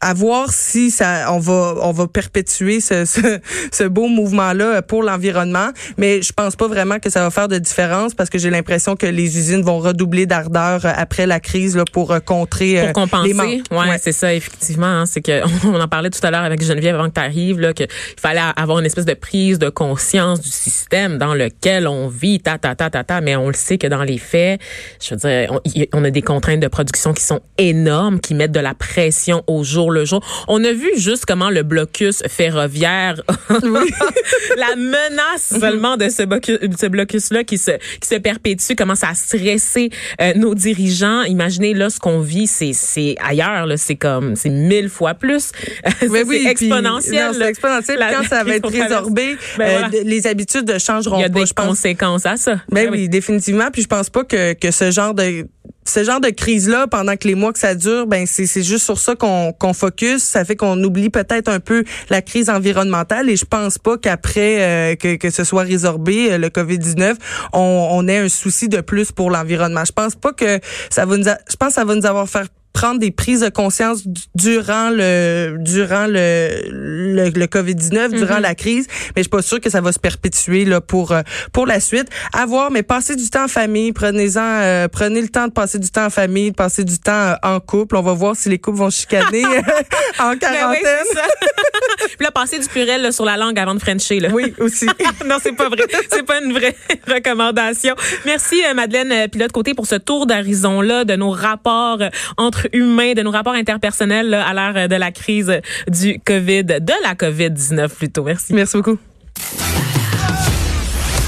à 0.00 0.14
voir 0.14 0.52
si 0.52 0.90
ça 0.90 1.32
on 1.32 1.38
va 1.38 1.74
on 1.82 1.92
va 1.92 2.06
perpétuer 2.06 2.80
ce, 2.80 3.04
ce, 3.04 3.40
ce 3.72 3.84
beau 3.84 4.08
mouvement 4.08 4.52
là 4.52 4.82
pour 4.82 5.02
l'environnement. 5.02 5.70
Mais 5.96 6.22
je 6.22 6.32
pense 6.32 6.56
pas 6.56 6.68
vraiment 6.68 6.98
que 6.98 7.10
ça 7.10 7.22
va 7.22 7.30
faire 7.30 7.48
de 7.48 7.58
différence 7.58 8.14
parce 8.14 8.30
que 8.30 8.38
j'ai 8.38 8.50
l'impression 8.50 8.96
que 8.96 9.06
les 9.06 9.38
usines 9.38 9.62
vont 9.62 9.78
redoubler 9.78 10.26
d'ardeur 10.26 10.82
après 10.84 11.26
la 11.26 11.40
crise 11.40 11.76
là, 11.76 11.84
pour 11.92 12.12
euh, 12.12 12.20
contrer 12.20 12.76
pour 12.78 12.88
euh, 12.88 12.92
compenser. 12.92 13.62
les 13.70 13.76
ouais, 13.76 13.98
c'est 14.00 14.12
ça 14.12 14.34
effectivement 14.34 14.86
hein, 14.86 15.06
c'est 15.06 15.20
que 15.20 15.42
on 15.66 15.80
en 15.80 15.88
parlait 15.88 16.10
tout 16.10 16.24
à 16.24 16.30
l'heure 16.30 16.44
avec 16.44 16.62
Geneviève 16.62 16.94
avant 16.94 17.08
que 17.08 17.14
tu 17.14 17.20
arrives 17.20 17.60
là 17.60 17.72
que 17.72 17.84
il 17.84 18.20
fallait 18.20 18.40
avoir 18.56 18.78
une 18.78 18.86
espèce 18.86 19.04
de 19.04 19.14
prise 19.14 19.58
de 19.58 19.68
conscience 19.68 20.40
du 20.40 20.50
système 20.50 21.18
dans 21.18 21.34
lequel 21.34 21.88
on 21.88 22.08
vit 22.08 22.40
ta 22.40 22.58
ta 22.58 22.74
ta 22.74 22.90
ta 22.90 23.04
ta. 23.04 23.20
Mais 23.20 23.36
on 23.36 23.48
le 23.48 23.54
sait 23.54 23.78
que 23.78 23.86
dans 23.86 24.02
les 24.02 24.18
faits 24.18 24.60
je 25.00 25.14
veux 25.14 25.20
dire 25.20 25.52
on, 25.52 25.60
on 25.94 26.04
a 26.04 26.10
des 26.10 26.22
contraintes 26.22 26.60
de 26.60 26.68
production 26.68 27.12
qui 27.12 27.24
sont 27.24 27.40
énormes 27.56 28.20
qui 28.20 28.34
mettent 28.34 28.52
de 28.52 28.60
la 28.60 28.74
pression 28.74 29.42
au 29.46 29.64
jour 29.64 29.87
le 29.90 30.04
jour. 30.04 30.24
On 30.48 30.62
a 30.64 30.72
vu 30.72 30.90
juste 30.96 31.24
comment 31.26 31.50
le 31.50 31.62
blocus 31.62 32.22
ferroviaire, 32.28 33.20
la 33.50 34.76
menace 34.76 35.58
seulement 35.60 35.96
de 35.96 36.08
ce 36.08 36.24
blocus, 36.24 36.58
ce 36.78 36.86
blocus-là 36.86 37.44
qui 37.44 37.58
se, 37.58 37.72
qui 38.00 38.08
se 38.08 38.16
perpétue, 38.16 38.74
commence 38.74 39.04
à 39.04 39.14
stresser 39.14 39.90
euh, 40.20 40.34
nos 40.34 40.54
dirigeants. 40.54 41.22
Imaginez 41.22 41.74
là 41.74 41.90
ce 41.90 41.98
qu'on 41.98 42.20
vit, 42.20 42.46
c'est, 42.46 43.16
ailleurs, 43.22 43.66
c'est 43.76 43.96
comme, 43.96 44.36
c'est 44.36 44.50
mille 44.50 44.88
fois 44.88 45.14
plus. 45.14 45.52
Mais 46.10 46.22
oui, 46.22 46.40
c'est 46.42 46.50
exponentiel. 46.50 47.34
C'est 47.34 47.48
exponentiel. 47.48 47.98
quand 47.98 48.26
ça 48.26 48.44
va 48.44 48.56
être 48.56 48.70
résorbé, 48.70 49.36
ben 49.56 49.84
euh, 49.84 50.02
les 50.04 50.26
habitudes 50.26 50.70
ne 50.70 50.78
changeront 50.78 51.16
pas. 51.16 51.20
Il 51.20 51.22
y 51.22 51.40
a 51.40 51.44
des 51.44 51.50
conséquences 51.54 52.26
à 52.26 52.36
ça. 52.36 52.56
Ben, 52.70 52.86
ben 52.86 52.90
oui, 52.90 53.08
définitivement. 53.08 53.70
Puis 53.72 53.82
je 53.82 53.88
pense 53.88 54.10
pas 54.10 54.24
que, 54.24 54.54
que 54.54 54.70
ce 54.70 54.90
genre 54.90 55.14
de 55.14 55.46
ce 55.88 56.04
genre 56.04 56.20
de 56.20 56.30
crise-là, 56.30 56.86
pendant 56.86 57.16
que 57.16 57.26
les 57.26 57.34
mois 57.34 57.52
que 57.52 57.58
ça 57.58 57.74
dure, 57.74 58.06
ben 58.06 58.26
c'est 58.26 58.62
juste 58.62 58.84
sur 58.84 58.98
ça 58.98 59.14
qu'on 59.14 59.52
qu'on 59.52 59.72
focus. 59.72 60.22
Ça 60.22 60.44
fait 60.44 60.56
qu'on 60.56 60.82
oublie 60.82 61.10
peut-être 61.10 61.48
un 61.48 61.60
peu 61.60 61.84
la 62.10 62.22
crise 62.22 62.50
environnementale 62.50 63.28
et 63.30 63.36
je 63.36 63.44
pense 63.44 63.78
pas 63.78 63.98
qu'après 63.98 64.62
euh, 64.62 64.96
que, 64.96 65.16
que 65.16 65.30
ce 65.30 65.44
soit 65.44 65.62
résorbé, 65.62 66.32
euh, 66.32 66.38
le 66.38 66.48
COVID-19, 66.48 67.14
on, 67.52 67.88
on 67.90 68.08
ait 68.08 68.18
un 68.18 68.28
souci 68.28 68.68
de 68.68 68.80
plus 68.80 69.12
pour 69.12 69.30
l'environnement. 69.30 69.84
Je 69.84 69.92
pense 69.92 70.14
pas 70.14 70.32
que 70.32 70.60
ça 70.90 71.04
va 71.06 71.16
nous 71.16 71.24
je 71.24 71.56
pense 71.56 71.68
que 71.68 71.74
ça 71.74 71.84
va 71.84 71.94
nous 71.94 72.06
avoir 72.06 72.28
fait 72.28 72.48
prendre 72.78 73.00
des 73.00 73.10
prises 73.10 73.40
de 73.40 73.48
conscience 73.48 74.04
durant 74.36 74.90
le 74.90 75.56
durant 75.58 76.06
le 76.06 76.48
le, 76.70 77.30
le 77.30 77.46
Covid-19, 77.46 78.10
durant 78.10 78.36
mhm. 78.36 78.42
la 78.42 78.54
crise, 78.54 78.86
mais 78.88 79.12
je 79.16 79.22
suis 79.22 79.30
pas 79.30 79.42
sûre 79.42 79.60
que 79.60 79.68
ça 79.68 79.80
va 79.80 79.90
se 79.90 79.98
perpétuer 79.98 80.64
là 80.64 80.80
pour 80.80 81.10
euh, 81.10 81.22
pour 81.52 81.66
la 81.66 81.80
suite. 81.80 82.06
À 82.32 82.46
voir, 82.46 82.70
mais 82.70 82.84
passez 82.84 83.16
du 83.16 83.28
temps 83.30 83.46
en 83.46 83.48
famille, 83.48 83.92
prenez-en 83.92 84.40
euh, 84.40 84.86
prenez 84.86 85.20
le 85.20 85.28
temps 85.28 85.48
de 85.48 85.52
passer 85.52 85.80
du 85.80 85.90
temps 85.90 86.06
en 86.06 86.10
famille, 86.10 86.52
de 86.52 86.56
passer 86.56 86.84
du 86.84 87.00
temps 87.00 87.12
euh, 87.12 87.34
en 87.42 87.58
couple. 87.58 87.96
On 87.96 88.02
va 88.02 88.12
voir 88.12 88.36
si 88.36 88.48
les 88.48 88.60
couples 88.60 88.78
vont 88.78 88.90
chicaner 88.90 89.44
en 90.20 90.30
ben 90.30 90.38
quarantaine. 90.38 90.82
Puis 91.98 92.24
là, 92.24 92.30
passer 92.30 92.60
du 92.60 92.68
pluriel 92.68 93.12
sur 93.12 93.24
la 93.24 93.36
langue 93.36 93.58
avant 93.58 93.74
de 93.74 93.80
frencher 93.80 94.20
là. 94.20 94.28
Oui, 94.32 94.54
aussi. 94.60 94.86
non, 95.26 95.38
c'est 95.42 95.56
pas 95.56 95.68
vrai. 95.68 95.82
C'est 96.12 96.24
pas 96.24 96.40
une 96.40 96.52
vraie 96.52 96.76
recommandation. 97.08 97.96
Merci 98.24 98.62
Madeleine 98.72 99.28
Pilote 99.28 99.50
Côté 99.50 99.74
pour 99.74 99.88
ce 99.88 99.96
tour 99.96 100.26
d'horizon 100.26 100.80
là 100.80 101.04
de 101.04 101.16
nos 101.16 101.30
rapports 101.30 101.98
entre 102.36 102.67
humain, 102.72 103.12
de 103.14 103.22
nos 103.22 103.30
rapports 103.30 103.54
interpersonnels 103.54 104.34
à 104.34 104.52
l'heure 104.54 104.88
de 104.88 104.96
la 104.96 105.10
crise 105.10 105.60
du 105.88 106.20
COVID, 106.24 106.64
de 106.64 106.92
la 107.02 107.14
COVID-19 107.14 107.88
plutôt. 107.88 108.24
Merci. 108.24 108.54
Merci 108.54 108.76
beaucoup. 108.76 108.98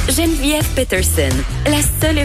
Geneviève 0.08 0.66
Peterson, 0.74 1.28
la 1.66 1.80
seule 2.00 2.18